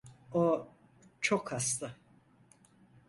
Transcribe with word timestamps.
O 0.31 0.67
çok 1.21 1.51
hasta. 1.51 1.97